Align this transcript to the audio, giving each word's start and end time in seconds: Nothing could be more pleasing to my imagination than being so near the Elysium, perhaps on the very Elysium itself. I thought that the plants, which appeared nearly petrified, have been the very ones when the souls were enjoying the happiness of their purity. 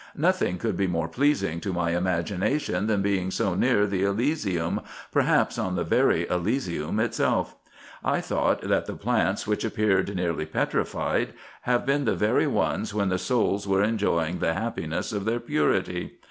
Nothing 0.17 0.57
could 0.57 0.75
be 0.75 0.87
more 0.87 1.07
pleasing 1.07 1.59
to 1.61 1.71
my 1.73 1.91
imagination 1.95 2.87
than 2.87 3.03
being 3.03 3.29
so 3.29 3.53
near 3.53 3.85
the 3.85 4.03
Elysium, 4.03 4.81
perhaps 5.11 5.59
on 5.59 5.75
the 5.75 5.83
very 5.83 6.27
Elysium 6.27 6.99
itself. 6.99 7.55
I 8.03 8.19
thought 8.19 8.61
that 8.63 8.87
the 8.87 8.93
plants, 8.95 9.45
which 9.45 9.63
appeared 9.63 10.15
nearly 10.15 10.47
petrified, 10.47 11.33
have 11.69 11.85
been 11.85 12.05
the 12.05 12.15
very 12.15 12.47
ones 12.47 12.95
when 12.95 13.09
the 13.09 13.19
souls 13.19 13.67
were 13.67 13.83
enjoying 13.83 14.39
the 14.39 14.55
happiness 14.55 15.13
of 15.13 15.25
their 15.25 15.39
purity. 15.39 16.17